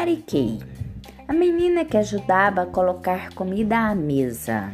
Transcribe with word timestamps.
Ariquei, 0.00 0.58
a 1.28 1.32
menina 1.34 1.84
que 1.84 1.94
ajudava 1.94 2.62
a 2.62 2.66
colocar 2.66 3.34
comida 3.34 3.76
à 3.76 3.94
mesa. 3.94 4.72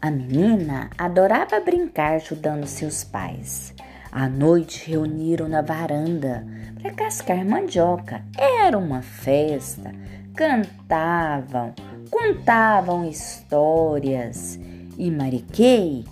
A 0.00 0.10
menina 0.10 0.88
adorava 0.96 1.60
brincar 1.60 2.14
ajudando 2.14 2.66
seus 2.66 3.04
pais. 3.04 3.74
À 4.10 4.30
noite 4.30 4.88
reuniram 4.88 5.46
na 5.46 5.60
varanda 5.60 6.46
para 6.80 6.90
cascar 6.94 7.44
mandioca. 7.44 8.24
Era 8.38 8.78
uma 8.78 9.02
festa. 9.02 9.92
Cantavam, 10.34 11.74
contavam 12.10 13.06
histórias 13.06 14.58
e 14.96 15.10
Mariquei 15.10 16.06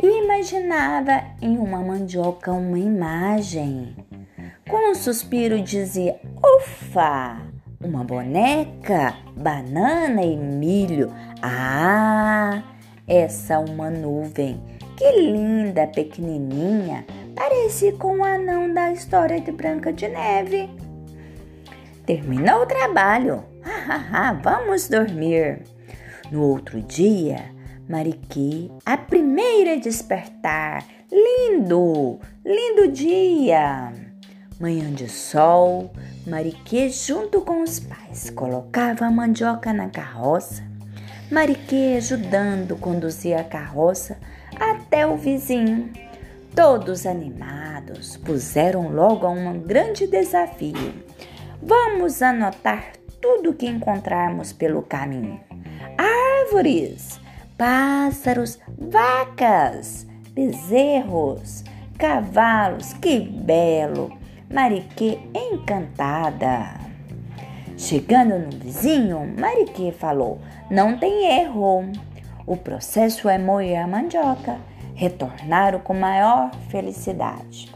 imaginava 0.00 1.24
em 1.42 1.58
uma 1.58 1.80
mandioca 1.80 2.52
uma 2.52 2.78
imagem. 2.78 3.96
Com 4.68 4.90
um 4.90 4.94
suspiro 4.96 5.62
dizia: 5.62 6.18
Ufa! 6.42 7.40
Uma 7.80 8.02
boneca, 8.02 9.14
banana 9.36 10.22
e 10.22 10.36
milho. 10.36 11.12
Ah, 11.40 12.62
essa 13.06 13.60
uma 13.60 13.90
nuvem. 13.90 14.60
Que 14.96 15.12
linda, 15.20 15.86
pequenininha. 15.86 17.06
Parece 17.36 17.92
com 17.92 18.18
o 18.18 18.24
anão 18.24 18.72
da 18.72 18.92
história 18.92 19.40
de 19.40 19.52
Branca 19.52 19.92
de 19.92 20.08
Neve. 20.08 20.68
Terminou 22.04 22.62
o 22.62 22.66
trabalho. 22.66 23.44
Vamos 24.42 24.88
dormir. 24.88 25.62
No 26.32 26.42
outro 26.42 26.82
dia, 26.82 27.50
Mariqui, 27.88 28.72
a 28.84 28.96
primeira 28.96 29.74
a 29.74 29.76
despertar. 29.76 30.84
Lindo, 31.12 32.18
lindo 32.44 32.88
dia. 32.88 34.05
Manhã 34.58 34.90
de 34.90 35.06
sol, 35.06 35.92
Mariquê, 36.26 36.88
junto 36.88 37.42
com 37.42 37.62
os 37.62 37.78
pais, 37.78 38.30
colocava 38.30 39.04
a 39.04 39.10
mandioca 39.10 39.70
na 39.70 39.90
carroça. 39.90 40.64
Mariquê, 41.30 41.96
ajudando, 41.98 42.74
conduzia 42.76 43.40
a 43.40 43.44
carroça 43.44 44.16
até 44.58 45.06
o 45.06 45.14
vizinho. 45.14 45.92
Todos 46.54 47.04
animados, 47.04 48.16
puseram 48.16 48.88
logo 48.88 49.26
a 49.26 49.30
um 49.30 49.60
grande 49.60 50.06
desafio. 50.06 51.04
Vamos 51.62 52.22
anotar 52.22 52.92
tudo 53.20 53.52
que 53.52 53.66
encontrarmos 53.66 54.54
pelo 54.54 54.80
caminho: 54.80 55.38
árvores, 55.98 57.20
pássaros, 57.58 58.58
vacas, 58.78 60.06
bezerros, 60.30 61.62
cavalos. 61.98 62.94
Que 62.94 63.20
belo! 63.20 64.24
Mariquê 64.48 65.18
encantada. 65.34 66.80
Chegando 67.76 68.38
no 68.38 68.50
vizinho, 68.50 69.34
Mariquê 69.38 69.90
falou: 69.90 70.38
Não 70.70 70.96
tem 70.96 71.40
erro. 71.40 71.90
O 72.46 72.56
processo 72.56 73.28
é 73.28 73.38
moer 73.38 73.82
a 73.82 73.88
mandioca. 73.88 74.56
Retornaram 74.94 75.80
com 75.80 75.94
maior 75.94 76.52
felicidade. 76.68 77.74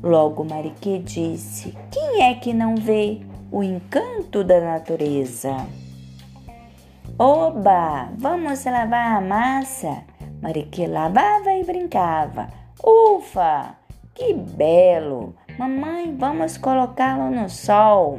Logo 0.00 0.44
Mariquê 0.44 1.00
disse: 1.00 1.76
Quem 1.90 2.22
é 2.22 2.34
que 2.34 2.52
não 2.54 2.76
vê 2.76 3.20
o 3.50 3.62
encanto 3.64 4.44
da 4.44 4.60
natureza? 4.60 5.66
Oba, 7.18 8.08
vamos 8.16 8.64
lavar 8.64 9.16
a 9.16 9.20
massa. 9.20 10.04
Mariquê 10.40 10.86
lavava 10.86 11.50
e 11.52 11.64
brincava. 11.64 12.48
Ufa, 12.82 13.74
que 14.14 14.32
belo! 14.32 15.34
Mamãe, 15.56 16.12
vamos 16.18 16.58
colocá-lo 16.58 17.30
no 17.30 17.48
sol. 17.48 18.18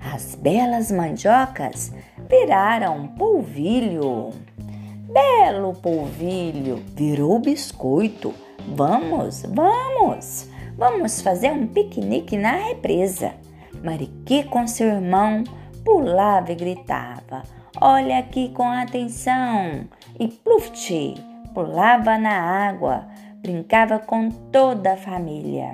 As 0.00 0.36
belas 0.36 0.92
mandiocas 0.92 1.92
viraram 2.30 3.08
polvilho. 3.08 4.30
Belo 5.12 5.74
polvilho 5.74 6.80
virou 6.94 7.40
biscoito. 7.40 8.32
Vamos, 8.68 9.42
vamos, 9.48 10.48
vamos 10.76 11.20
fazer 11.20 11.50
um 11.50 11.66
piquenique 11.66 12.36
na 12.36 12.52
represa. 12.52 13.32
Mariqui 13.82 14.44
com 14.44 14.64
seu 14.64 14.86
irmão 14.86 15.42
pulava 15.84 16.52
e 16.52 16.54
gritava: 16.54 17.42
Olha 17.80 18.18
aqui 18.20 18.50
com 18.50 18.68
atenção! 18.68 19.88
E 20.20 20.28
pluft, 20.28 21.14
pulava 21.52 22.16
na 22.16 22.68
água, 22.68 23.08
brincava 23.40 23.98
com 23.98 24.28
toda 24.30 24.92
a 24.92 24.96
família 24.96 25.72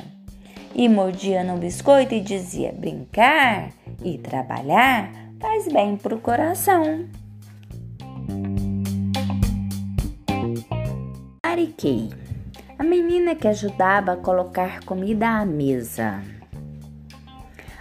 e 0.74 0.88
mordia 0.88 1.42
no 1.42 1.56
biscoito 1.56 2.14
e 2.14 2.20
dizia: 2.20 2.72
brincar 2.72 3.70
e 4.02 4.18
trabalhar 4.18 5.10
faz 5.40 5.68
bem 5.68 5.96
para 5.96 6.14
o 6.14 6.20
coração. 6.20 7.06
Ariquei, 11.42 12.10
a 12.78 12.84
menina 12.84 13.34
que 13.34 13.48
ajudava 13.48 14.12
a 14.12 14.16
colocar 14.16 14.84
comida 14.84 15.28
à 15.28 15.44
mesa. 15.44 16.22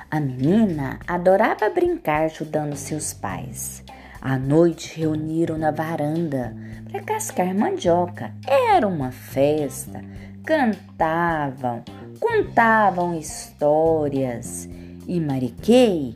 A 0.09 0.19
menina 0.19 0.99
adorava 1.05 1.69
brincar 1.69 2.23
ajudando 2.23 2.75
seus 2.75 3.13
pais. 3.13 3.83
À 4.21 4.37
noite 4.37 4.97
reuniram 4.97 5.57
na 5.57 5.69
varanda 5.69 6.55
para 6.89 7.03
cascar 7.03 7.53
mandioca. 7.53 8.33
Era 8.47 8.87
uma 8.87 9.11
festa. 9.11 10.01
Cantavam, 10.45 11.83
contavam 12.19 13.17
histórias 13.17 14.69
e 15.07 15.19
Mariquei 15.19 16.16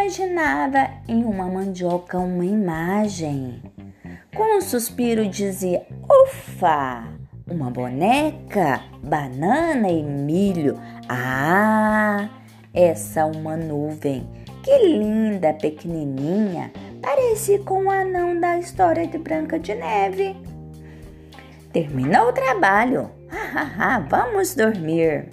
imaginava 0.00 0.90
em 1.06 1.24
uma 1.24 1.46
mandioca 1.46 2.18
uma 2.18 2.44
imagem. 2.44 3.62
Com 4.34 4.58
um 4.58 4.60
suspiro 4.60 5.28
dizia: 5.28 5.86
Ufa! 6.08 7.04
Uma 7.48 7.70
boneca, 7.70 8.80
banana 9.02 9.88
e 9.88 10.02
milho. 10.02 10.76
Ah, 11.08 12.28
essa 12.72 13.26
uma 13.26 13.56
nuvem. 13.56 14.28
Que 14.62 14.78
linda, 14.78 15.52
pequenininha. 15.54 16.72
Parece 17.02 17.58
com 17.60 17.86
o 17.86 17.90
anão 17.90 18.38
da 18.38 18.58
história 18.58 19.06
de 19.06 19.18
Branca 19.18 19.58
de 19.58 19.74
Neve. 19.74 20.36
Terminou 21.72 22.28
o 22.28 22.32
trabalho. 22.32 23.10
Vamos 24.08 24.54
dormir. 24.54 25.28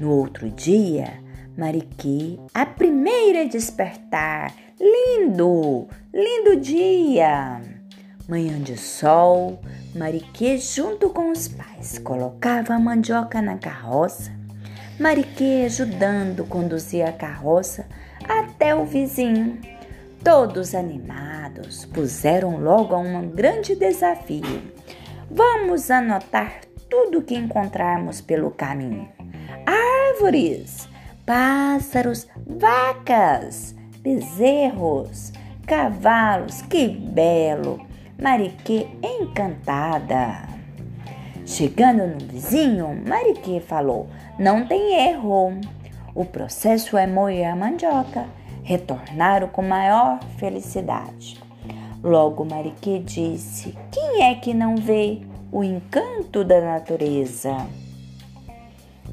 No 0.00 0.10
outro 0.10 0.50
dia, 0.50 1.22
Mariqui, 1.56 2.40
a 2.54 2.64
primeira 2.66 3.42
a 3.42 3.48
despertar. 3.48 4.54
Lindo, 4.80 5.88
lindo 6.12 6.56
dia. 6.56 7.60
Manhã 8.28 8.60
de 8.60 8.76
sol, 8.76 9.60
Mariquê, 9.94 10.58
junto 10.58 11.10
com 11.10 11.30
os 11.30 11.48
pais, 11.48 11.98
colocava 11.98 12.74
a 12.74 12.78
mandioca 12.78 13.42
na 13.42 13.58
carroça. 13.58 14.32
Mariquê, 14.98 15.64
ajudando, 15.66 16.44
conduzia 16.44 17.08
a 17.08 17.12
carroça 17.12 17.86
até 18.28 18.74
o 18.74 18.84
vizinho. 18.84 19.60
Todos 20.22 20.74
animados, 20.74 21.84
puseram 21.86 22.56
logo 22.58 22.94
a 22.94 22.98
um 22.98 23.28
grande 23.28 23.74
desafio 23.74 24.62
Vamos 25.34 25.90
anotar 25.90 26.60
tudo 26.92 27.22
que 27.22 27.34
encontrarmos 27.34 28.20
pelo 28.20 28.50
caminho: 28.50 29.08
árvores, 29.64 30.86
pássaros, 31.24 32.28
vacas, 32.46 33.74
bezerros, 34.00 35.32
cavalos. 35.66 36.60
Que 36.60 36.88
belo! 36.88 37.80
Mariquê 38.20 38.88
encantada. 39.02 40.46
Chegando 41.46 42.06
no 42.06 42.18
vizinho, 42.26 42.94
Mariquê 43.08 43.58
falou: 43.58 44.06
Não 44.38 44.66
tem 44.66 45.08
erro. 45.08 45.58
O 46.14 46.26
processo 46.26 46.98
é 46.98 47.06
moer 47.06 47.50
a 47.50 47.56
mandioca. 47.56 48.26
Retornaram 48.62 49.48
com 49.48 49.62
maior 49.62 50.20
felicidade. 50.36 51.42
Logo 52.04 52.44
Mariquê 52.44 52.98
disse: 52.98 53.74
Quem 53.90 54.24
é 54.24 54.34
que 54.34 54.52
não 54.52 54.76
vê 54.76 55.22
o 55.52 55.62
encanto 55.62 56.42
da 56.42 56.62
natureza? 56.62 57.68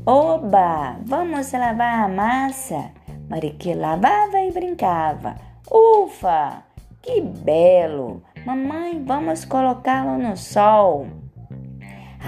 Oba, 0.05 0.97
vamos 1.05 1.51
lavar 1.51 2.05
a 2.05 2.07
massa. 2.07 2.91
Mariquê 3.29 3.75
lavava 3.75 4.39
e 4.39 4.51
brincava. 4.51 5.35
Ufa, 5.69 6.63
que 7.01 7.19
belo! 7.19 8.23
Mamãe, 8.45 9.03
vamos 9.03 9.43
colocá-lo 9.43 10.17
no 10.17 10.37
sol. 10.37 11.07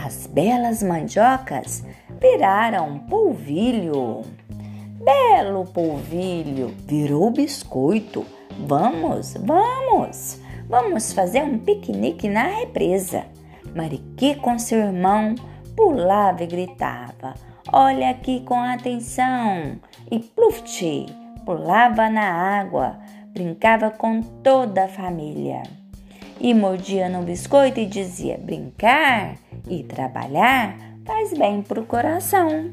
As 0.05 0.27
belas 0.27 0.83
mandiocas 0.83 1.85
viraram 2.19 2.99
polvilho. 2.99 4.23
Belo 5.03 5.65
polvilho 5.65 6.75
virou 6.85 7.31
biscoito. 7.31 8.25
Vamos, 8.59 9.35
vamos! 9.39 10.39
Vamos 10.67 11.13
fazer 11.13 11.43
um 11.43 11.57
piquenique 11.57 12.29
na 12.29 12.43
represa. 12.43 13.25
Mariqui 13.75 14.35
com 14.35 14.59
seu 14.59 14.79
irmão 14.79 15.35
pulava 15.75 16.43
e 16.43 16.47
gritava: 16.47 17.33
olha 17.71 18.09
aqui 18.09 18.41
com 18.41 18.59
atenção. 18.59 19.79
E 20.09 20.19
pluft, 20.19 21.05
pulava 21.45 22.09
na 22.09 22.59
água, 22.59 22.97
brincava 23.33 23.89
com 23.89 24.21
toda 24.21 24.85
a 24.85 24.89
família. 24.89 25.63
E 26.39 26.53
mordia 26.53 27.07
no 27.07 27.23
biscoito 27.23 27.79
e 27.79 27.85
dizia: 27.85 28.37
brincar 28.37 29.35
e 29.69 29.83
trabalhar 29.83 30.75
faz 31.05 31.33
bem 31.37 31.61
pro 31.61 31.85
coração. 31.85 32.71